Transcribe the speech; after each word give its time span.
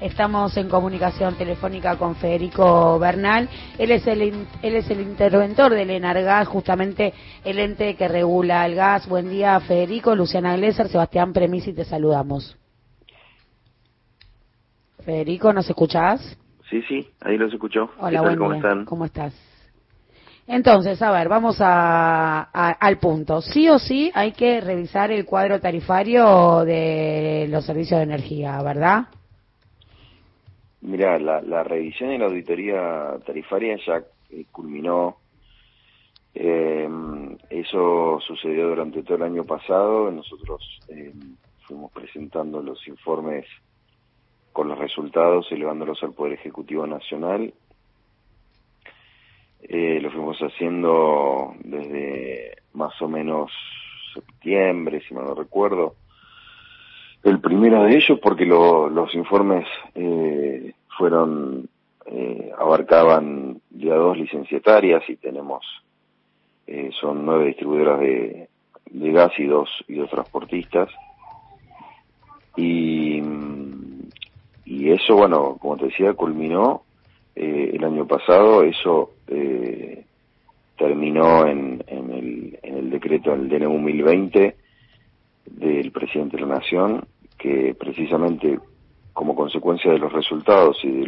Estamos 0.00 0.54
en 0.58 0.68
comunicación 0.68 1.36
telefónica 1.36 1.96
con 1.96 2.16
Federico 2.16 2.98
Bernal. 2.98 3.48
Él 3.78 3.90
es 3.90 4.06
el, 4.06 4.20
él 4.20 4.74
es 4.74 4.90
el 4.90 5.00
interventor 5.00 5.72
del 5.72 5.88
Enargas, 5.88 6.46
justamente 6.48 7.14
el 7.44 7.58
ente 7.58 7.96
que 7.96 8.06
regula 8.06 8.66
el 8.66 8.74
gas. 8.74 9.08
Buen 9.08 9.30
día, 9.30 9.58
Federico. 9.60 10.14
Luciana 10.14 10.54
Glesser, 10.54 10.88
Sebastián 10.88 11.32
Premisi, 11.32 11.72
te 11.72 11.84
saludamos. 11.84 12.58
Federico, 15.02 15.50
¿nos 15.54 15.66
escuchás? 15.70 16.36
Sí, 16.68 16.82
sí, 16.82 17.08
ahí 17.22 17.38
los 17.38 17.50
escucho. 17.54 17.90
Hola, 17.98 18.20
buen 18.20 18.36
¿Cómo 18.36 18.52
están? 18.52 18.84
¿Cómo 18.84 19.04
estás? 19.06 19.34
Entonces, 20.46 21.00
a 21.00 21.10
ver, 21.10 21.28
vamos 21.30 21.56
a, 21.60 22.42
al 22.42 22.98
punto. 22.98 23.40
Sí 23.40 23.70
o 23.70 23.78
sí 23.78 24.12
hay 24.14 24.32
que 24.32 24.60
revisar 24.60 25.10
el 25.10 25.24
cuadro 25.24 25.58
tarifario 25.58 26.64
de 26.66 27.46
los 27.48 27.64
servicios 27.64 27.98
de 27.98 28.04
energía, 28.04 28.60
¿verdad? 28.62 29.06
Mira, 30.82 31.18
la, 31.18 31.64
revisión 31.64 32.12
y 32.12 32.18
la 32.18 32.26
auditoría 32.26 33.18
tarifaria 33.24 33.76
ya 33.84 34.02
eh, 34.30 34.44
culminó. 34.52 35.16
Eh, 36.34 36.88
eso 37.48 38.20
sucedió 38.20 38.68
durante 38.68 39.02
todo 39.02 39.16
el 39.16 39.22
año 39.22 39.44
pasado. 39.44 40.10
Nosotros 40.10 40.80
eh, 40.88 41.12
fuimos 41.66 41.90
presentando 41.92 42.62
los 42.62 42.86
informes 42.86 43.46
con 44.52 44.68
los 44.68 44.78
resultados, 44.78 45.50
elevándolos 45.50 46.02
al 46.02 46.12
Poder 46.12 46.34
Ejecutivo 46.34 46.86
Nacional. 46.86 47.52
lo 49.68 50.10
fuimos 50.10 50.38
haciendo 50.38 51.54
desde 51.64 52.56
más 52.74 53.00
o 53.02 53.08
menos 53.08 53.50
septiembre, 54.14 55.02
si 55.06 55.14
mal 55.14 55.24
no 55.24 55.34
recuerdo. 55.34 55.94
El 57.22 57.40
primero 57.40 57.82
de 57.84 57.96
ellos 57.96 58.18
porque 58.22 58.44
los 58.46 59.14
informes 59.14 59.66
eh, 59.94 60.72
fueron 60.96 61.68
eh, 62.08 62.52
abarcaban 62.56 63.60
ya 63.70 63.96
dos 63.96 64.16
licenciatarias 64.16 65.02
y 65.10 65.16
tenemos 65.16 65.66
eh, 66.68 66.90
son 67.00 67.26
nueve 67.26 67.46
distribuidoras 67.46 67.98
de, 67.98 68.48
gas 68.92 69.32
y 69.38 69.46
dos 69.46 69.68
y 69.88 69.94
dos 69.94 70.10
transportistas. 70.10 70.88
Y 72.56 73.20
y 74.64 74.90
eso 74.90 75.16
bueno 75.16 75.56
como 75.60 75.76
te 75.76 75.86
decía 75.86 76.12
culminó 76.14 76.82
eh, 77.34 77.72
el 77.74 77.82
año 77.82 78.06
pasado. 78.06 78.62
Eso 78.62 79.10
terminó 80.78 81.46
en, 81.46 81.82
en, 81.88 82.10
el, 82.12 82.58
en 82.62 82.76
el 82.76 82.90
decreto 82.90 83.34
en 83.34 83.40
el 83.40 83.48
DNU 83.48 83.78
1020 83.78 84.56
del 85.50 85.90
presidente 85.92 86.36
de 86.36 86.46
la 86.46 86.56
nación 86.56 87.06
que 87.38 87.74
precisamente 87.78 88.58
como 89.12 89.34
consecuencia 89.34 89.92
de 89.92 89.98
los 89.98 90.12
resultados 90.12 90.78
y 90.82 90.90
de 90.90 91.06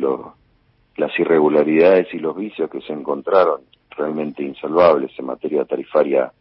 las 0.97 1.19
irregularidades 1.19 2.13
y 2.13 2.19
los 2.19 2.37
vicios 2.37 2.71
que 2.71 2.81
se 2.81 2.93
encontraron 2.93 3.61
realmente 3.91 4.43
insalvables 4.43 5.11
en 5.19 5.27
materia 5.27 5.65
tarifaria 5.65 6.33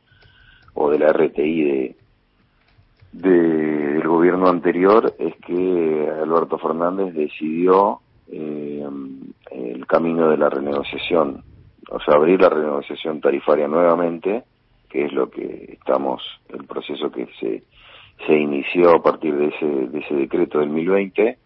o 0.74 0.90
de 0.90 1.00
la 1.00 1.12
RTI 1.12 1.64
de, 1.64 1.96
del 3.12 4.08
gobierno 4.08 4.48
anterior 4.48 5.14
es 5.18 5.36
que 5.46 6.10
Alberto 6.22 6.58
Fernández 6.58 7.14
decidió 7.14 8.00
eh, 8.32 8.86
el 9.52 9.88
camino 9.88 10.30
de 10.30 10.38
la 10.38 10.50
renegociación, 10.50 11.44
o 11.90 12.00
sea, 12.00 12.16
abrir 12.16 12.42
la 12.42 12.50
renegociación 12.50 13.22
tarifaria 13.22 13.68
nuevamente, 13.68 14.44
que 14.90 15.06
es 15.06 15.14
lo 15.14 15.30
que 15.30 15.78
estamos, 15.80 16.22
el 16.50 16.66
proceso 16.66 17.12
que 17.12 17.28
se, 17.40 17.64
se 18.26 18.34
inició 18.34 18.96
a 18.96 19.04
partir 19.04 19.36
de 19.36 19.48
ese, 19.48 19.66
de 19.66 20.00
ese 20.00 20.14
decreto 20.16 20.60
del 20.60 20.70
2020, 20.70 21.38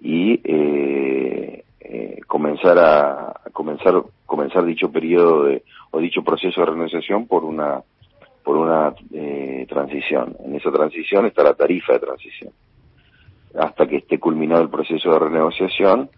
y 0.00 0.40
eh, 0.44 1.64
eh, 1.80 2.20
comenzar 2.26 2.78
a, 2.78 3.40
comenzar 3.52 4.02
comenzar 4.26 4.64
dicho 4.64 4.90
periodo 4.90 5.44
de 5.44 5.62
o 5.90 5.98
dicho 5.98 6.22
proceso 6.22 6.60
de 6.60 6.66
renegociación 6.66 7.26
por 7.26 7.44
una 7.44 7.82
por 8.42 8.58
una 8.58 8.94
eh, 9.12 9.66
transición. 9.68 10.36
En 10.44 10.54
esa 10.54 10.70
transición 10.70 11.24
está 11.24 11.42
la 11.42 11.54
tarifa 11.54 11.94
de 11.94 12.00
transición. 12.00 12.52
Hasta 13.58 13.86
que 13.86 13.96
esté 13.96 14.18
culminado 14.18 14.60
el 14.60 14.68
proceso 14.68 15.12
de 15.12 15.18
renegociación, 15.18 16.10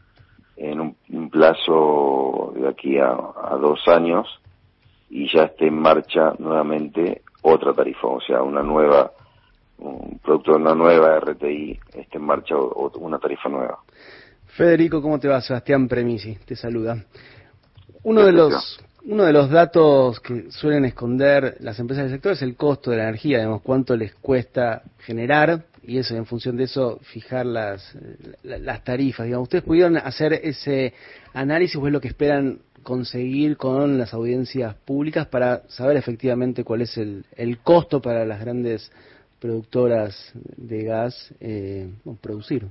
en 0.57 0.81
un, 0.81 1.31
plazo 1.31 2.53
de 2.57 2.69
aquí 2.69 2.99
a, 2.99 3.11
a, 3.11 3.57
dos 3.61 3.87
años, 3.87 4.27
y 5.11 5.33
ya 5.33 5.44
esté 5.44 5.69
en 5.69 5.78
marcha 5.78 6.34
nuevamente 6.39 7.22
otra 7.43 7.72
tarifa, 7.72 8.09
o 8.09 8.21
sea, 8.21 8.43
una 8.43 8.62
nueva 8.62 9.12
un 9.78 10.19
producto 10.22 10.53
de 10.53 10.59
una 10.59 10.75
nueva 10.75 11.21
RTI 11.21 11.78
esté 11.94 12.17
en 12.19 12.25
marcha 12.25 12.56
o, 12.56 12.91
una 12.99 13.19
tarifa 13.19 13.49
nueva. 13.49 13.78
Federico, 14.47 15.03
¿cómo 15.03 15.19
te 15.21 15.28
va? 15.28 15.41
Sebastián 15.41 15.87
Premisi, 15.87 16.37
te 16.47 16.56
saluda. 16.56 17.05
Uno 18.03 18.25
de 18.25 18.33
los 18.33 18.81
uno 19.05 19.25
de 19.25 19.33
los 19.33 19.50
datos 19.50 20.19
que 20.19 20.50
suelen 20.50 20.84
esconder 20.84 21.56
las 21.61 21.78
empresas 21.78 22.05
del 22.05 22.15
sector 22.15 22.33
es 22.33 22.43
el 22.43 22.56
costo 22.56 22.91
de 22.91 22.97
la 22.97 23.05
energía, 23.05 23.39
digamos, 23.39 23.62
cuánto 23.62 23.97
les 23.97 24.15
cuesta 24.16 24.83
generar 24.99 25.62
y 25.84 25.99
eso, 25.99 26.16
en 26.16 26.27
función 26.27 26.56
de 26.56 26.65
eso, 26.65 26.99
fijar 27.03 27.47
las, 27.47 27.97
las 28.43 28.83
tarifas. 28.83 29.27
Digamos, 29.27 29.45
¿ustedes 29.45 29.62
pudieron 29.62 29.97
hacer 29.97 30.33
ese 30.33 30.93
análisis 31.33 31.77
o 31.77 31.87
es 31.87 31.93
lo 31.93 32.00
que 32.00 32.09
esperan 32.09 32.59
conseguir 32.87 33.57
con 33.57 33.99
las 33.99 34.15
audiencias 34.15 34.77
públicas 34.77 35.27
para 35.27 35.69
saber 35.69 35.97
efectivamente 35.97 36.63
cuál 36.63 36.83
es 36.83 36.97
el, 36.97 37.25
el 37.35 37.59
costo 37.59 38.01
para 38.01 38.25
las 38.25 38.41
grandes 38.41 38.93
productoras 39.41 40.33
de 40.57 40.85
gas 40.85 41.35
eh, 41.41 41.91
producir? 42.21 42.69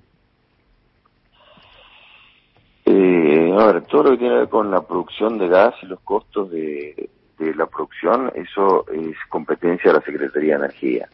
Eh, 2.85 3.55
a 3.59 3.65
ver, 3.65 3.81
todo 3.87 4.03
lo 4.03 4.11
que 4.11 4.17
tiene 4.19 4.35
que 4.35 4.39
ver 4.39 4.49
con 4.49 4.71
la 4.71 4.87
producción 4.87 5.37
de 5.37 5.49
gas 5.49 5.75
y 5.83 5.87
los 5.87 5.99
costos 5.99 6.49
de, 6.49 7.09
la 7.37 7.65
producción, 7.65 8.31
eso 8.35 8.85
es 8.93 9.17
competencia 9.27 9.91
de 9.91 9.99
la 9.99 10.05
Secretaría 10.05 10.57
de 10.57 10.65
Energía. 10.65 11.09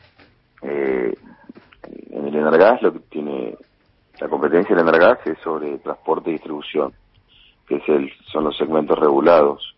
Eh, 0.61 1.15
en 2.11 2.27
el 2.27 2.35
Energas 2.35 2.83
lo 2.83 2.93
que 2.93 2.99
tiene 3.09 3.57
la 4.19 4.27
competencia 4.27 4.75
del 4.75 4.87
Energas 4.87 5.17
es 5.25 5.39
sobre 5.39 5.79
transporte 5.79 6.29
y 6.29 6.33
distribución, 6.33 6.93
que 7.71 7.77
es 7.77 7.87
el, 7.87 8.11
son 8.29 8.43
los 8.43 8.57
segmentos 8.57 8.99
regulados 8.99 9.75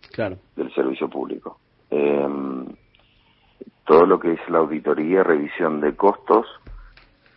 del 0.55 0.73
servicio 0.73 1.07
público. 1.07 1.59
Eh, 1.91 2.27
todo 3.85 4.07
lo 4.07 4.19
que 4.19 4.33
es 4.33 4.49
la 4.49 4.59
auditoría, 4.59 5.21
revisión 5.21 5.79
de 5.79 5.95
costos. 5.95 6.47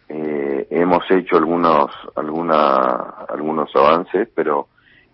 Eh, 0.09 0.67
hemos 0.71 1.05
hecho 1.11 1.37
algunos, 1.37 1.91
alguna, 2.15 2.95
algunos 3.29 3.75
avances, 3.77 4.31
pero 4.35 4.69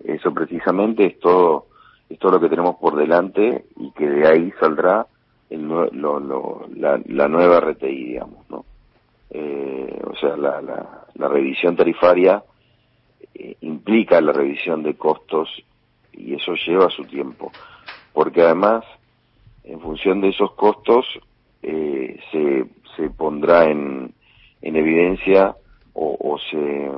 eso 0.04 0.32
precisamente 0.32 1.06
es 1.06 1.18
todo, 1.18 1.66
es 2.08 2.20
todo 2.20 2.32
lo 2.32 2.40
que 2.40 2.48
tenemos 2.48 2.76
por 2.76 2.94
delante 2.94 3.64
y 3.76 3.90
que 3.92 4.08
de 4.08 4.28
ahí 4.28 4.52
saldrá 4.60 5.06
el, 5.50 5.66
lo, 5.66 6.68
la, 6.76 7.28
nueva 7.28 7.58
RTI, 7.58 8.04
digamos, 8.04 8.48
¿no? 8.48 8.64
Eh, 9.30 10.02
o 10.04 10.14
sea, 10.14 10.36
la, 10.36 10.60
la, 10.60 11.28
revisión 11.28 11.74
tarifaria 11.74 12.44
eh, 13.34 13.56
implica 13.60 14.20
la 14.20 14.32
revisión 14.32 14.82
de 14.82 14.94
costos 14.94 15.48
y 16.12 16.34
eso 16.34 16.54
lleva 16.66 16.90
su 16.90 17.04
tiempo, 17.04 17.50
porque 18.12 18.42
además 18.42 18.84
en 19.64 19.80
función 19.80 20.20
de 20.20 20.28
esos 20.28 20.52
costos 20.52 21.06
eh, 21.62 22.18
se, 22.30 22.66
se 22.96 23.10
pondrá 23.10 23.64
en, 23.64 24.12
en 24.60 24.76
evidencia 24.76 25.54
o, 25.94 26.16
o, 26.18 26.38
se, 26.38 26.90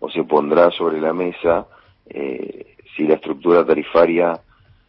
o 0.00 0.10
se 0.10 0.24
pondrá 0.24 0.70
sobre 0.70 1.00
la 1.00 1.12
mesa 1.12 1.66
eh, 2.06 2.76
si 2.96 3.06
la 3.06 3.14
estructura 3.14 3.64
tarifaria 3.64 4.40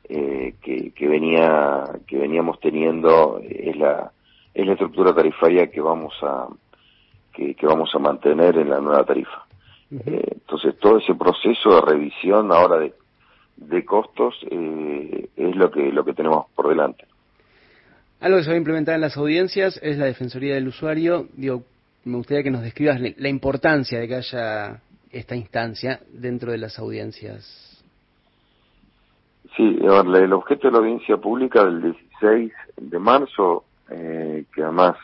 eh, 0.07 0.56
que, 0.62 0.92
que 0.92 1.07
venía 1.07 1.84
que 2.07 2.18
veníamos 2.18 2.59
teniendo 2.59 3.40
es 3.42 3.75
la 3.75 4.12
es 4.53 4.66
la 4.66 4.74
estructura 4.74 5.13
tarifaria 5.13 5.72
que 5.72 5.81
vamos 5.81 6.13
a 6.22 6.47
que 7.34 7.56
vamos 7.63 7.94
a 7.94 8.00
mantener 8.00 8.57
en 8.57 8.69
la 8.69 8.80
nueva 8.80 9.03
tarifa 9.03 9.44
eh, 10.06 10.28
entonces 10.31 10.78
todo 10.79 10.97
ese 10.97 11.16
proceso 11.16 11.75
de 11.75 11.81
revisión 11.81 12.51
ahora 12.51 12.77
de 12.80 12.94
de 13.57 13.86
costos 13.86 14.36
eh, 14.51 15.30
es 15.36 15.56
lo 15.56 15.71
que 15.71 15.92
lo 15.92 16.03
que 16.03 16.13
tenemos 16.13 16.47
por 16.56 16.68
delante 16.68 17.06
algo 18.19 18.38
que 18.38 18.44
se 18.44 18.50
va 18.50 18.56
a 18.56 18.57
implementar 18.57 18.95
en 18.95 19.01
las 19.01 19.18
audiencias 19.18 19.80
es 19.83 19.97
la 19.97 20.06
defensoría 20.06 20.56
del 20.56 20.68
usuario. 20.68 21.27
Digo, 21.33 21.63
me 22.06 22.18
gustaría 22.18 22.44
que 22.44 22.51
nos 22.51 22.62
describas 22.62 23.00
la 23.00 23.30
importancia 23.30 24.00
de 24.00 24.07
que 24.07 24.15
haya 24.15 24.81
esta 25.12 25.36
instancia 25.36 26.00
dentro 26.12 26.51
de 26.51 26.57
las 26.57 26.80
audiencias. 26.80 27.83
Sí, 29.56 29.77
el 29.81 30.33
objeto 30.33 30.68
de 30.68 30.71
la 30.71 30.80
audiencia 30.80 31.18
pública 31.18 31.63
del 31.65 31.81
16 31.81 32.51
de 32.77 33.00
marzo, 33.00 33.63
eh, 33.89 34.45
que 34.53 34.63
además 34.63 34.98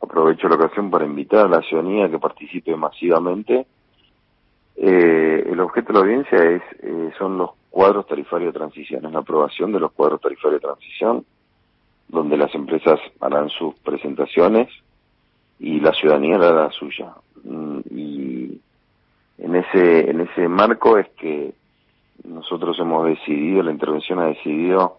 aprovecho 0.00 0.48
la 0.48 0.54
ocasión 0.54 0.90
para 0.90 1.04
invitar 1.04 1.46
a 1.46 1.48
la 1.48 1.62
ciudadanía 1.62 2.08
que 2.08 2.18
participe 2.18 2.74
masivamente, 2.76 3.66
eh, 4.80 5.44
el 5.50 5.58
objeto 5.60 5.88
de 5.88 5.94
la 5.94 6.00
audiencia 6.00 6.38
es 6.38 6.62
eh, 6.82 7.10
son 7.18 7.36
los 7.36 7.50
cuadros 7.70 8.06
tarifarios 8.06 8.52
de 8.52 8.58
transición, 8.58 9.04
es 9.04 9.12
la 9.12 9.18
aprobación 9.18 9.72
de 9.72 9.80
los 9.80 9.92
cuadros 9.92 10.20
tarifarios 10.20 10.60
de 10.60 10.66
transición, 10.66 11.24
donde 12.08 12.36
las 12.36 12.54
empresas 12.54 13.00
harán 13.20 13.48
sus 13.50 13.74
presentaciones 13.80 14.68
y 15.58 15.80
la 15.80 15.92
ciudadanía 15.92 16.36
hará 16.36 16.52
la 16.52 16.70
suya. 16.70 17.12
Mm, 17.44 17.80
y 17.90 18.60
ese, 19.58 20.10
en 20.10 20.20
ese 20.20 20.48
marco 20.48 20.98
es 20.98 21.08
que 21.10 21.52
nosotros 22.24 22.78
hemos 22.78 23.06
decidido, 23.06 23.62
la 23.62 23.72
intervención 23.72 24.18
ha 24.20 24.26
decidido, 24.26 24.98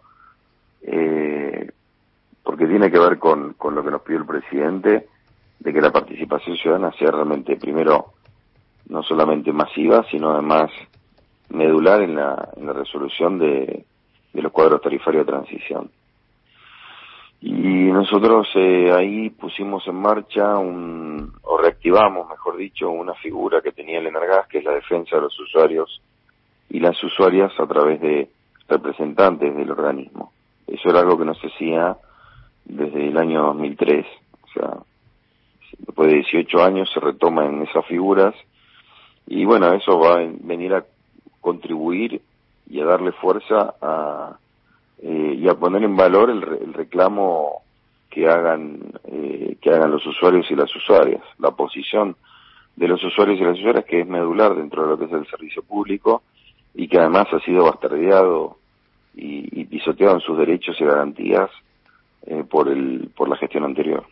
eh, 0.82 1.72
porque 2.44 2.68
tiene 2.68 2.92
que 2.92 3.00
ver 3.00 3.18
con, 3.18 3.54
con 3.54 3.76
lo 3.76 3.84
que 3.84 3.92
nos 3.92 4.02
pidió 4.02 4.20
el 4.20 4.26
presidente, 4.26 5.08
de 5.60 5.74
que 5.74 5.82
la 5.82 5.92
participación 5.92 6.58
ciudadana 6.58 6.92
sea 6.94 7.12
realmente, 7.12 7.58
primero, 7.58 8.14
no 8.90 9.04
solamente 9.04 9.54
masiva, 9.54 10.06
sino 10.12 10.32
además 10.32 10.72
medular 11.50 12.02
en 12.02 12.16
la, 12.16 12.50
en 12.58 12.66
la 12.66 12.74
resolución 12.74 13.40
de, 13.40 13.86
de 14.34 14.42
los 14.42 14.52
cuadros 14.52 14.82
tarifarios 14.82 15.26
de 15.26 15.32
transición. 15.32 15.90
Y 17.42 17.54
nosotros 17.54 18.50
eh, 18.56 18.92
ahí 18.92 19.30
pusimos 19.30 19.88
en 19.88 19.96
marcha 19.96 20.58
un, 20.58 21.34
o 21.44 21.58
reactivamos, 21.58 22.28
mejor 22.28 22.58
dicho, 22.58 22.90
una 22.90 23.14
figura 23.14 23.62
que 23.62 23.72
tenía 23.72 24.00
el 24.00 24.08
Energas, 24.08 24.48
que 24.48 24.58
es 24.58 24.66
la 24.66 24.74
defensa 24.74 25.16
de 25.16 25.22
los 25.22 25.40
usuarios 25.40 26.02
y 26.70 26.80
las 26.80 27.02
usuarias 27.02 27.52
a 27.58 27.66
través 27.66 28.02
de 28.02 28.30
representantes 28.68 29.56
del 29.56 29.72
organismo. 29.72 30.34
Eso 30.68 30.90
era 30.90 31.00
algo 31.00 31.18
que 31.18 31.26
no 31.26 31.34
se 31.36 31.48
hacía 31.48 31.96
desde 32.66 33.08
el 33.08 33.18
año 33.18 33.44
2003. 33.44 34.06
O 34.44 34.48
sea, 34.54 34.78
después 35.80 36.10
de 36.10 36.16
18 36.16 36.64
años 36.64 36.92
se 36.94 37.00
retoman 37.00 37.62
esas 37.62 37.86
figuras 37.86 38.36
y 39.32 39.46
bueno, 39.46 39.72
eso 39.74 40.00
va 40.00 40.16
a 40.16 40.28
venir 40.42 40.74
a 40.74 40.84
contribuir 41.40 42.20
y 42.68 42.82
a 42.82 42.86
darle 42.86 43.12
fuerza 43.12 43.76
a, 43.80 44.36
eh, 45.04 45.36
y 45.38 45.48
a 45.48 45.54
poner 45.54 45.84
en 45.84 45.96
valor 45.96 46.32
el, 46.32 46.74
reclamo 46.74 47.62
que 48.10 48.28
hagan 48.28 48.80
eh, 49.06 49.56
que 49.62 49.70
hagan 49.70 49.92
los 49.92 50.04
usuarios 50.08 50.50
y 50.50 50.56
las 50.56 50.76
usuarias. 50.76 51.22
La 51.38 51.52
posición 51.52 52.16
de 52.76 52.88
los 52.88 53.04
usuarios 53.04 53.40
y 53.40 53.44
las 53.44 53.60
usuarias 53.60 53.86
que 53.86 54.02
es 54.02 54.08
medular 54.08 54.56
dentro 54.56 54.82
de 54.82 54.90
lo 54.90 54.98
que 54.98 55.06
es 55.06 55.12
el 55.12 55.28
servicio 55.28 55.62
público 55.62 56.24
y 56.74 56.88
que 56.88 56.98
además 56.98 57.28
ha 57.32 57.40
sido 57.42 57.66
bastardeado 57.66 58.58
y, 59.16 59.64
pisoteado 59.66 60.16
en 60.16 60.22
sus 60.22 60.40
derechos 60.40 60.76
y 60.82 60.86
garantías 60.86 61.52
eh, 62.26 62.44
por 62.50 62.68
el 62.68 63.12
por 63.16 63.30
la 63.30 63.38
gestión 63.38 63.64
anterior 63.64 64.08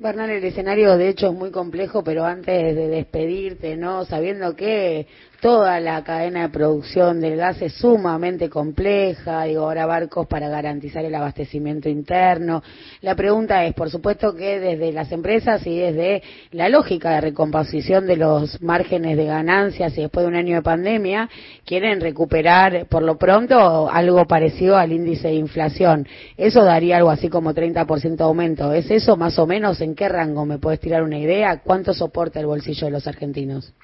Bernal, 0.00 0.30
el 0.30 0.42
escenario 0.44 0.96
de 0.96 1.10
hecho 1.10 1.26
es 1.26 1.34
muy 1.34 1.50
complejo, 1.50 2.02
pero 2.02 2.24
antes 2.24 2.74
de 2.74 2.88
despedirte, 2.88 3.76
¿no? 3.76 4.06
Sabiendo 4.06 4.56
que 4.56 5.06
toda 5.42 5.80
la 5.80 6.04
cadena 6.04 6.42
de 6.42 6.48
producción 6.50 7.20
del 7.20 7.36
gas 7.36 7.60
es 7.62 7.72
sumamente 7.74 8.48
compleja, 8.48 9.44
digo, 9.44 9.64
ahora 9.64 9.86
barcos 9.86 10.26
para 10.26 10.48
garantizar 10.48 11.04
el 11.04 11.14
abastecimiento 11.14 11.88
interno. 11.88 12.62
La 13.00 13.14
pregunta 13.14 13.64
es, 13.64 13.74
por 13.74 13.90
supuesto 13.90 14.34
que 14.34 14.58
desde 14.60 14.92
las 14.92 15.10
empresas 15.12 15.66
y 15.66 15.78
desde 15.78 16.22
la 16.52 16.68
lógica 16.68 17.10
de 17.12 17.20
recomposición 17.22 18.06
de 18.06 18.16
los 18.16 18.60
márgenes 18.62 19.16
de 19.16 19.24
ganancias 19.26 19.96
y 19.96 20.02
después 20.02 20.24
de 20.24 20.28
un 20.28 20.36
año 20.36 20.56
de 20.56 20.62
pandemia, 20.62 21.28
quieren 21.64 22.00
recuperar 22.00 22.86
por 22.86 23.02
lo 23.02 23.16
pronto 23.16 23.90
algo 23.90 24.26
parecido 24.26 24.76
al 24.76 24.92
índice 24.92 25.28
de 25.28 25.34
inflación. 25.34 26.06
Eso 26.36 26.64
daría 26.64 26.98
algo 26.98 27.10
así 27.10 27.28
como 27.28 27.54
30% 27.54 28.16
de 28.16 28.24
aumento. 28.24 28.72
¿Es 28.72 28.90
eso 28.90 29.16
más 29.16 29.38
o 29.38 29.46
menos? 29.46 29.80
¿En 29.80 29.89
qué 29.94 30.08
rango? 30.08 30.46
¿Me 30.46 30.58
puedes 30.58 30.80
tirar 30.80 31.02
una 31.02 31.18
idea? 31.18 31.60
¿Cuánto 31.62 31.92
soporta 31.92 32.40
el 32.40 32.46
bolsillo 32.46 32.86
de 32.86 32.92
los 32.92 33.06
argentinos? 33.06 33.74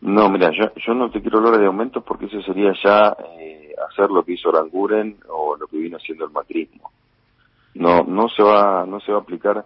No, 0.00 0.28
mira, 0.28 0.50
yo, 0.50 0.70
yo 0.86 0.94
no 0.94 1.10
te 1.10 1.20
quiero 1.22 1.38
hablar 1.38 1.58
de 1.58 1.66
aumentos 1.66 2.04
porque 2.04 2.26
eso 2.26 2.42
sería 2.42 2.72
ya 2.82 3.16
eh, 3.38 3.74
hacer 3.90 4.10
lo 4.10 4.24
que 4.24 4.32
hizo 4.32 4.50
Aranguren 4.50 5.16
o 5.28 5.56
lo 5.56 5.66
que 5.66 5.78
vino 5.78 5.96
haciendo 5.96 6.26
el 6.26 6.30
macrismo. 6.30 6.90
No, 7.74 8.04
no 8.04 8.28
se 8.28 8.42
va, 8.42 8.84
no 8.86 9.00
se 9.00 9.12
va 9.12 9.18
a 9.18 9.22
aplicar 9.22 9.64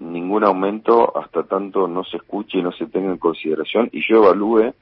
ningún 0.00 0.44
aumento 0.44 1.16
hasta 1.16 1.44
tanto 1.44 1.86
no 1.86 2.04
se 2.04 2.16
escuche 2.16 2.58
y 2.58 2.62
no 2.62 2.72
se 2.72 2.86
tenga 2.86 3.10
en 3.10 3.18
consideración 3.18 3.88
y 3.92 4.00
yo 4.08 4.24
evalúe 4.24 4.72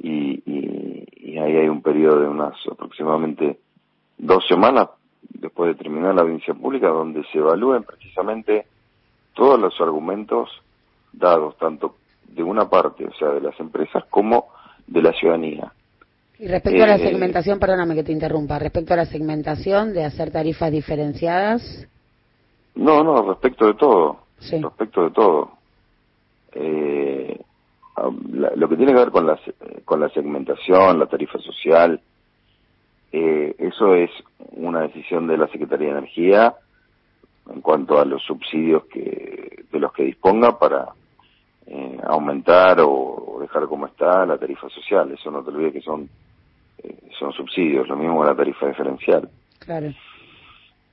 y, 0.00 0.42
y, 0.44 1.38
ahí 1.38 1.56
hay 1.56 1.68
un 1.68 1.82
periodo 1.82 2.20
de 2.20 2.26
unas 2.26 2.54
aproximadamente 2.70 3.60
dos 4.18 4.44
semanas 4.48 4.88
después 5.22 5.76
de 5.76 5.82
terminar 5.82 6.14
la 6.14 6.22
audiencia 6.22 6.54
pública 6.54 6.88
donde 6.88 7.24
se 7.32 7.38
evalúen 7.38 7.84
precisamente 7.84 8.66
todos 9.34 9.58
los 9.58 9.80
argumentos 9.80 10.50
dados 11.12 11.56
tanto 11.58 11.96
de 12.26 12.42
una 12.42 12.68
parte, 12.68 13.06
o 13.06 13.12
sea, 13.14 13.28
de 13.28 13.40
las 13.40 13.58
empresas 13.60 14.04
como 14.10 14.48
de 14.86 15.02
la 15.02 15.12
ciudadanía. 15.12 15.72
Y 16.38 16.46
respecto 16.46 16.84
a 16.84 16.86
la 16.86 16.96
eh, 16.96 17.10
segmentación, 17.10 17.58
perdóname 17.58 17.94
que 17.94 18.04
te 18.04 18.12
interrumpa, 18.12 18.58
respecto 18.58 18.94
a 18.94 18.98
la 18.98 19.06
segmentación 19.06 19.92
de 19.92 20.04
hacer 20.04 20.30
tarifas 20.30 20.70
diferenciadas. 20.70 21.86
No, 22.76 23.02
no, 23.02 23.22
respecto 23.22 23.66
de 23.66 23.74
todo. 23.74 24.18
Respecto 24.40 25.04
de 25.04 25.10
todo. 25.10 25.50
Eh, 26.52 27.40
lo 28.32 28.68
que 28.68 28.76
tiene 28.76 28.92
que 28.92 28.98
ver 29.00 29.10
con 29.10 29.26
la, 29.26 29.38
con 29.84 30.00
la 30.00 30.08
segmentación, 30.10 30.98
la 30.98 31.06
tarifa 31.06 31.38
social, 31.38 32.00
eh, 33.12 33.54
eso 33.58 33.94
es 33.94 34.10
una 34.52 34.82
decisión 34.82 35.26
de 35.26 35.38
la 35.38 35.48
Secretaría 35.48 35.88
de 35.88 35.98
Energía 35.98 36.54
en 37.52 37.60
cuanto 37.60 37.98
a 37.98 38.04
los 38.04 38.22
subsidios 38.22 38.84
que 38.86 39.64
de 39.70 39.78
los 39.80 39.92
que 39.92 40.04
disponga 40.04 40.58
para 40.58 40.88
eh, 41.66 41.98
aumentar 42.04 42.78
o, 42.80 43.38
dejar 43.40 43.66
como 43.66 43.86
está 43.86 44.24
la 44.26 44.38
tarifa 44.38 44.68
social. 44.70 45.10
Eso 45.12 45.30
no 45.30 45.42
te 45.42 45.50
olvides 45.50 45.74
que 45.74 45.80
son, 45.82 46.08
eh, 46.82 46.96
son 47.18 47.32
subsidios, 47.32 47.88
lo 47.88 47.96
mismo 47.96 48.18
con 48.18 48.26
la 48.26 48.34
tarifa 48.34 48.66
diferencial. 48.66 49.28
Claro. 49.58 49.92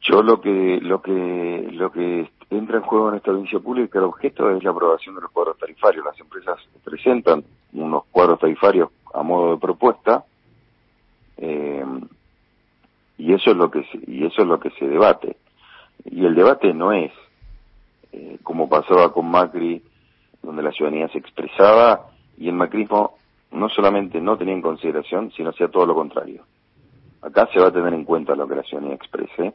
Yo 0.02 0.22
lo 0.22 0.40
que, 0.40 0.80
lo 0.82 1.02
que, 1.02 1.70
lo 1.72 1.92
que 1.92 2.30
entra 2.50 2.78
en 2.78 2.84
juego 2.84 3.10
en 3.10 3.16
esta 3.16 3.32
audiencia 3.32 3.60
pública, 3.60 3.98
el 3.98 4.06
objeto 4.06 4.52
es 4.52 4.64
la 4.64 4.70
aprobación 4.70 5.16
de 5.16 5.22
los 5.22 5.32
cuadros 5.32 5.58
tarifarios. 5.58 6.06
Las 6.06 6.20
empresas 6.20 6.60
presentan 6.84 7.44
unos 7.74 8.04
cuadros 8.12 8.40
tarifarios 8.40 8.90
a 9.14 9.24
modo 9.24 9.52
de 9.52 9.58
propuesta, 9.62 10.24
eh, 11.38 11.75
y 13.18 13.34
eso 13.34 13.52
es 13.52 13.58
lo 13.58 13.72
que 13.72 13.84
se, 13.84 14.00
y 14.08 14.26
eso 14.26 14.42
es 14.42 14.48
lo 14.48 14.60
que 14.60 14.70
se 14.72 14.88
debate. 14.88 15.38
Y 16.06 16.26
el 16.26 16.36
debate 16.36 16.74
no 16.74 16.92
es, 16.92 17.12
eh, 18.12 18.38
como 18.44 18.70
pasaba 18.70 19.12
con 19.12 19.30
Macri, 19.30 19.82
donde 20.42 20.64
la 20.64 20.72
ciudadanía 20.72 21.08
se 21.10 21.18
expresaba 21.18 22.08
y 22.38 22.48
el 22.48 22.56
macrismo 22.56 23.18
no 23.52 23.70
solamente 23.70 24.22
no 24.22 24.38
tenía 24.38 24.54
en 24.54 24.62
consideración, 24.62 25.32
sino 25.32 25.50
hacía 25.50 25.70
todo 25.70 25.86
lo 25.86 25.96
contrario. 25.96 26.44
Acá 27.22 27.48
se 27.52 27.60
va 27.60 27.68
a 27.68 27.72
tener 27.72 27.94
en 27.94 28.04
cuenta 28.04 28.36
lo 28.36 28.48
que 28.48 28.56
la 28.56 28.64
ciudadanía 28.64 28.96
exprese. 28.96 29.54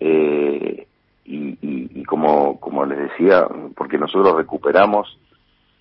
Eh, 0.00 0.86
y, 1.30 2.02
como, 2.04 2.58
como 2.58 2.86
les 2.86 2.98
decía, 2.98 3.46
porque 3.76 3.98
nosotros 3.98 4.34
recuperamos 4.34 5.18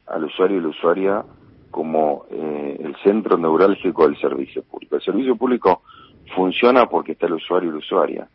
al 0.06 0.25
usuario 0.25 0.58
y 0.58 0.62
la 0.62 0.68
usuaria 0.68 1.25
como 1.72 2.25
eh, 2.30 2.78
el 2.84 2.96
centro 2.98 3.38
neurálgico 3.38 4.06
del 4.06 4.19
servicio 4.19 4.62
público. 4.64 4.97
El 4.97 5.02
servicio 5.02 5.38
público 5.38 5.83
funciona 6.38 6.88
porque 6.88 7.14
está 7.14 7.26
el 7.26 7.34
usuario 7.34 7.70
y 7.70 7.74
la 7.74 7.80
usuaria. 7.80 8.28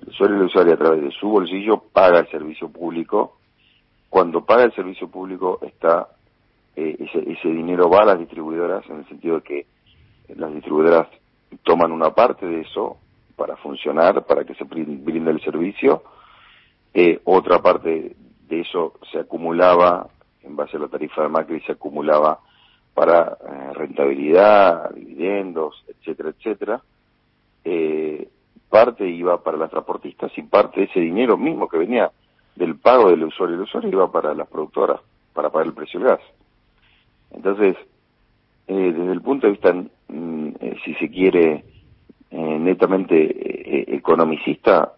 El 0.00 0.08
usuario 0.08 0.36
y 0.36 0.40
la 0.40 0.46
usuaria 0.46 0.74
a 0.74 0.78
través 0.78 1.02
de 1.02 1.10
su 1.10 1.28
bolsillo 1.28 1.82
paga 1.92 2.20
el 2.20 2.30
servicio 2.30 2.68
público 2.68 3.38
cuando 4.08 4.44
paga 4.44 4.62
el 4.62 4.72
servicio 4.72 5.08
público 5.08 5.58
está 5.62 6.06
eh, 6.76 6.96
ese, 7.00 7.32
ese 7.32 7.48
dinero 7.48 7.90
va 7.90 8.02
a 8.02 8.04
las 8.04 8.18
distribuidoras 8.20 8.88
en 8.88 8.98
el 8.98 9.08
sentido 9.08 9.40
de 9.40 9.42
que 9.42 9.66
las 10.36 10.54
distribuidoras 10.54 11.08
toman 11.64 11.90
una 11.90 12.10
parte 12.10 12.46
de 12.46 12.60
eso 12.60 12.98
para 13.34 13.56
funcionar, 13.56 14.24
para 14.24 14.44
que 14.44 14.54
se 14.54 14.62
brinde 14.64 15.32
el 15.32 15.40
servicio, 15.42 16.04
eh, 16.94 17.20
otra 17.24 17.60
parte 17.60 18.14
de 18.48 18.60
eso 18.60 18.94
se 19.10 19.18
acumulaba 19.18 20.06
en 20.44 20.54
base 20.54 20.76
a 20.76 20.80
la 20.80 20.88
tarifa 20.88 21.22
de 21.22 21.28
Macri 21.28 21.60
se 21.62 21.72
acumulaba 21.72 22.38
para 22.94 23.36
eh, 23.40 23.72
rentabilidad, 23.72 24.90
dividendos, 24.90 25.84
etcétera, 25.88 26.30
etcétera. 26.30 26.82
Eh, 27.64 28.28
parte 28.68 29.08
iba 29.08 29.42
para 29.42 29.56
las 29.56 29.70
transportistas 29.70 30.36
y 30.36 30.42
parte 30.42 30.80
de 30.80 30.86
ese 30.86 31.00
dinero 31.00 31.36
mismo 31.36 31.68
que 31.68 31.78
venía 31.78 32.10
del 32.56 32.76
pago 32.76 33.10
del 33.10 33.24
usuario. 33.24 33.56
El 33.56 33.62
usuario 33.62 33.90
iba 33.90 34.10
para 34.10 34.34
las 34.34 34.48
productoras, 34.48 35.00
para 35.32 35.50
pagar 35.50 35.68
el 35.68 35.74
precio 35.74 36.00
del 36.00 36.08
gas. 36.08 36.20
Entonces, 37.30 37.76
eh, 38.66 38.92
desde 38.96 39.12
el 39.12 39.20
punto 39.20 39.46
de 39.46 39.52
vista, 39.52 39.72
mm, 39.72 40.48
eh, 40.60 40.76
si 40.84 40.94
se 40.94 41.10
quiere, 41.10 41.64
eh, 42.30 42.58
netamente 42.58 43.94
economicista, 43.94 44.94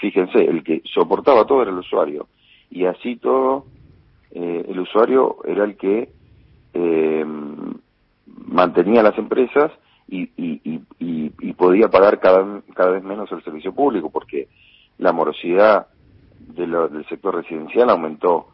fíjense, 0.00 0.38
el 0.38 0.62
que 0.62 0.82
soportaba 0.84 1.46
todo 1.46 1.62
era 1.62 1.70
el 1.70 1.78
usuario. 1.78 2.26
Y 2.70 2.84
así 2.84 3.16
todo, 3.16 3.66
el 4.32 4.78
usuario 4.78 5.36
era 5.44 5.64
el 5.64 5.76
que 5.76 6.10
mantenía 8.46 9.02
las 9.02 9.16
empresas 9.16 9.72
y, 10.08 10.22
y, 10.36 10.60
y, 10.64 10.80
y, 10.95 10.95
podía 11.56 11.88
pagar 11.88 12.20
cada, 12.20 12.62
cada 12.74 12.92
vez 12.92 13.02
menos 13.02 13.30
el 13.32 13.42
servicio 13.42 13.72
público, 13.72 14.10
porque 14.10 14.48
la 14.98 15.12
morosidad 15.12 15.86
del 16.38 17.04
sector 17.08 17.34
residencial 17.34 17.90
aumentó 17.90 18.48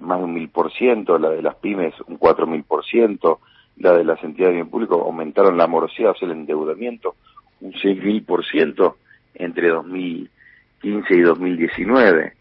más 0.00 0.18
de 0.18 0.24
un 0.24 0.34
mil 0.34 0.48
por 0.48 0.72
ciento, 0.72 1.18
la 1.18 1.30
de 1.30 1.42
las 1.42 1.54
pymes 1.56 1.94
un 2.08 2.16
cuatro 2.16 2.46
mil 2.46 2.64
por 2.64 2.84
ciento, 2.84 3.40
la 3.76 3.92
de 3.92 4.04
las 4.04 4.22
entidades 4.24 4.54
de 4.54 4.62
bien 4.62 4.70
público 4.70 5.00
aumentaron 5.02 5.56
la 5.56 5.66
morosidad, 5.66 6.10
o 6.10 6.14
sea, 6.14 6.26
el 6.26 6.32
endeudamiento 6.32 7.14
un 7.60 7.72
seis 7.80 8.02
mil 8.02 8.22
por 8.22 8.44
ciento 8.44 8.96
entre 9.34 9.68
2015 9.68 11.14
y 11.14 11.20
2019. 11.20 12.32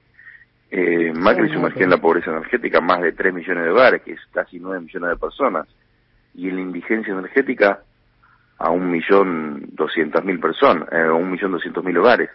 Eh, 0.72 1.13
Macri 1.13 1.50
sumergió 1.50 1.84
en 1.84 1.92
la 1.92 2.01
pobreza 2.01 2.32
energética 2.32 2.82
más 2.82 3.01
de 3.01 3.13
3 3.13 3.34
millones 3.34 3.63
de 3.63 3.70
hogares, 3.70 4.01
que 4.01 4.13
es 4.13 4.20
casi 4.32 4.60
9 4.60 4.82
millones 4.82 5.10
de 5.12 5.15
personas, 5.18 5.68
y 6.34 6.50
en 6.50 6.56
la 6.56 6.62
indigencia 6.62 7.13
energética 7.13 7.82
a 8.58 8.70
un 8.70 8.90
millón 8.90 9.70
doscientas 9.74 10.24
mil 10.24 10.40
personas, 10.40 10.88
eh, 10.92 11.02
a 11.02 11.14
un 11.14 11.32
millón 11.32 11.52
doscientos 11.52 11.84
mil 11.84 11.98
hogares. 11.98 12.30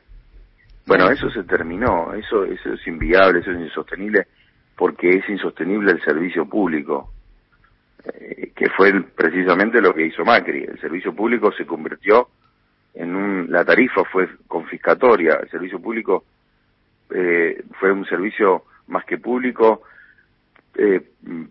Bueno, 0.86 1.10
eso 1.10 1.30
se 1.30 1.44
terminó, 1.44 2.12
eso, 2.14 2.44
eso 2.44 2.72
es 2.72 2.86
inviable, 2.86 3.40
eso 3.40 3.52
es 3.52 3.60
insostenible, 3.60 4.26
porque 4.76 5.08
es 5.08 5.28
insostenible 5.28 5.92
el 5.92 6.02
servicio 6.02 6.46
público, 6.46 7.12
eh, 8.04 8.52
que 8.54 8.68
fue 8.70 8.92
precisamente 9.14 9.80
lo 9.80 9.94
que 9.94 10.06
hizo 10.06 10.24
Macri. 10.24 10.64
El 10.64 10.80
servicio 10.80 11.14
público 11.14 11.52
se 11.52 11.64
convirtió 11.64 12.28
en 12.94 13.14
un, 13.14 13.50
la 13.50 13.64
tarifa 13.64 14.04
fue 14.04 14.28
confiscatoria, 14.48 15.38
el 15.42 15.48
servicio 15.48 15.80
público 15.80 16.24
eh, 17.14 17.62
fue 17.78 17.92
un 17.92 18.04
servicio 18.06 18.64
más 18.88 19.04
que 19.04 19.18
público, 19.18 19.82
eh, 20.76 21.00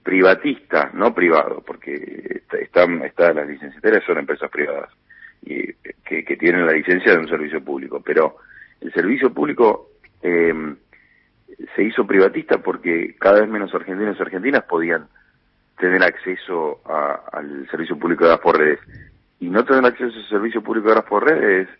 privatista, 0.03 0.91
no 0.93 1.13
privado, 1.13 1.61
porque 1.65 2.41
están, 2.61 3.03
está, 3.03 3.33
las 3.33 3.47
licenciatarias 3.47 4.03
son 4.05 4.17
empresas 4.17 4.49
privadas 4.49 4.89
y 5.41 5.73
que, 6.05 6.25
que, 6.25 6.37
tienen 6.37 6.65
la 6.65 6.73
licencia 6.73 7.13
de 7.13 7.19
un 7.19 7.29
servicio 7.29 7.63
público, 7.63 8.01
pero 8.03 8.37
el 8.81 8.91
servicio 8.93 9.33
público 9.33 9.91
eh, 10.21 10.53
se 11.75 11.83
hizo 11.83 12.05
privatista 12.05 12.59
porque 12.59 13.15
cada 13.19 13.41
vez 13.41 13.49
menos 13.49 13.73
argentinos 13.73 14.17
y 14.17 14.21
argentinas 14.21 14.63
podían 14.63 15.07
tener 15.77 16.03
acceso 16.03 16.81
a, 16.85 17.21
al 17.31 17.67
servicio 17.69 17.97
público 17.97 18.25
de 18.25 18.31
gas 18.31 18.39
por 18.39 18.57
redes. 18.57 18.79
Y 19.39 19.49
no 19.49 19.63
tener 19.63 19.85
acceso 19.85 20.17
al 20.17 20.29
servicio 20.29 20.61
público 20.61 20.89
de 20.89 20.95
gas 20.95 21.05
por 21.05 21.25
redes 21.25 21.67
es 21.67 21.79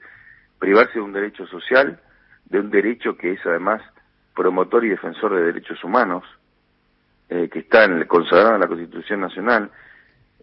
privarse 0.57 0.93
de 0.93 1.01
un 1.01 1.13
derecho 1.13 1.45
social, 1.47 1.99
de 2.45 2.59
un 2.59 2.69
derecho 2.69 3.17
que 3.17 3.33
es 3.33 3.45
además 3.45 3.81
promotor 4.35 4.85
y 4.85 4.89
defensor 4.89 5.35
de 5.35 5.43
derechos 5.43 5.83
humanos, 5.83 6.23
eh, 7.29 7.49
que 7.51 7.59
está 7.59 7.85
en, 7.85 8.03
consagrado 8.05 8.55
en 8.55 8.61
la 8.61 8.67
Constitución 8.67 9.21
Nacional 9.21 9.71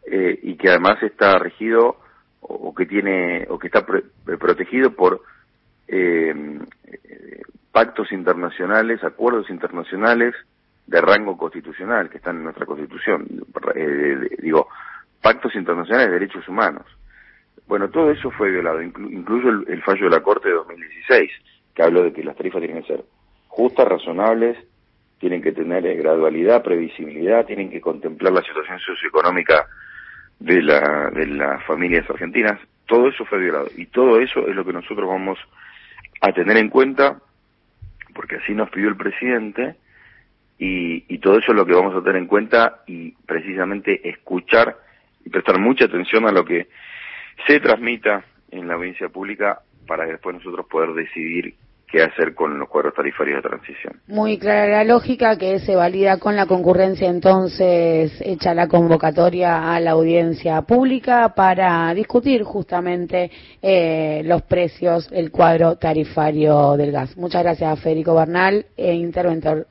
eh, 0.06 0.38
y 0.42 0.56
que 0.56 0.70
además 0.70 1.02
está 1.02 1.38
regido 1.38 1.96
o, 2.40 2.74
que 2.74 2.86
tiene 2.86 3.46
o 3.48 3.58
que 3.58 3.66
está 3.66 3.84
protegido 3.84 4.92
por 4.92 5.20
eh, 5.88 6.60
pactos 7.72 8.10
internacionales, 8.12 9.02
acuerdos 9.04 9.50
internacionales 9.50 10.34
de 10.86 11.00
rango 11.00 11.36
constitucional 11.36 12.08
que 12.08 12.18
están 12.18 12.36
en 12.36 12.44
nuestra 12.44 12.64
Constitución, 12.64 13.26
eh, 13.74 14.28
digo, 14.38 14.68
pactos 15.20 15.54
internacionales 15.54 16.08
de 16.08 16.14
derechos 16.14 16.48
humanos. 16.48 16.86
Bueno, 17.66 17.90
todo 17.90 18.10
eso 18.12 18.30
fue 18.30 18.50
violado, 18.50 18.80
incluso 18.80 19.48
el, 19.48 19.82
fallo 19.82 20.04
de 20.04 20.16
la 20.16 20.22
Corte 20.22 20.48
de 20.48 20.54
2016, 20.54 21.30
que 21.74 21.82
habló 21.82 22.04
de 22.04 22.12
que 22.12 22.22
las 22.22 22.36
tarifas 22.36 22.62
tienen 22.62 22.82
que 22.82 22.88
ser 22.88 23.04
justas, 23.48 23.88
razonables, 23.88 24.56
tienen 25.18 25.42
que 25.42 25.52
tener 25.52 25.86
eh, 25.86 25.96
gradualidad, 25.96 26.62
previsibilidad, 26.62 27.46
tienen 27.46 27.70
que 27.70 27.80
contemplar 27.80 28.32
la 28.32 28.42
situación 28.42 28.78
socioeconómica 28.80 29.66
de, 30.38 30.62
la, 30.62 31.10
de 31.10 31.26
las 31.26 31.64
familias 31.64 32.08
argentinas. 32.08 32.60
Todo 32.86 33.08
eso 33.08 33.24
fue 33.24 33.38
violado 33.38 33.68
y 33.76 33.86
todo 33.86 34.20
eso 34.20 34.46
es 34.46 34.54
lo 34.54 34.64
que 34.64 34.72
nosotros 34.72 35.08
vamos 35.08 35.38
a 36.20 36.32
tener 36.32 36.56
en 36.56 36.68
cuenta, 36.68 37.20
porque 38.14 38.36
así 38.36 38.54
nos 38.54 38.70
pidió 38.70 38.88
el 38.88 38.96
presidente, 38.96 39.76
y, 40.58 41.04
y 41.08 41.18
todo 41.18 41.38
eso 41.38 41.52
es 41.52 41.56
lo 41.56 41.66
que 41.66 41.74
vamos 41.74 41.94
a 41.94 42.02
tener 42.02 42.16
en 42.16 42.26
cuenta 42.26 42.82
y 42.86 43.12
precisamente 43.26 44.08
escuchar 44.08 44.76
y 45.24 45.28
prestar 45.28 45.58
mucha 45.58 45.84
atención 45.84 46.26
a 46.26 46.32
lo 46.32 46.44
que 46.44 46.68
se 47.46 47.60
transmita 47.60 48.24
en 48.50 48.68
la 48.68 48.74
audiencia 48.74 49.08
pública 49.08 49.60
para 49.86 50.06
después 50.06 50.36
nosotros 50.36 50.66
poder 50.66 50.94
decidir 50.94 51.54
qué 51.96 52.02
hacer 52.02 52.34
con 52.34 52.58
los 52.58 52.68
cuadros 52.68 52.94
tarifarios 52.94 53.42
de 53.42 53.48
transición. 53.48 53.94
Muy 54.06 54.38
clara 54.38 54.66
la 54.68 54.84
lógica 54.84 55.38
que 55.38 55.60
se 55.60 55.74
valida 55.74 56.18
con 56.18 56.36
la 56.36 56.44
concurrencia 56.44 57.08
entonces 57.08 58.12
hecha 58.20 58.52
la 58.52 58.68
convocatoria 58.68 59.74
a 59.74 59.80
la 59.80 59.92
audiencia 59.92 60.60
pública 60.62 61.30
para 61.34 61.92
discutir 61.94 62.42
justamente 62.42 63.30
eh, 63.62 64.20
los 64.24 64.42
precios, 64.42 65.08
el 65.10 65.30
cuadro 65.30 65.76
tarifario 65.76 66.76
del 66.76 66.92
gas. 66.92 67.16
Muchas 67.16 67.42
gracias 67.42 67.80
Federico 67.80 68.14
Bernal, 68.14 68.66
e 68.76 68.92
interventor 68.92 69.64